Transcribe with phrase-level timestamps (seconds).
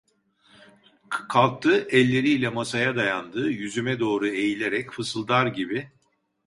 [1.29, 5.91] Kalktı, elleri ile masaya dayandı, yüzüme doğru eğilerek fısıldar gibi: